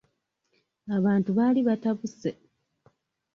[0.97, 2.31] Abantu baali batabuse.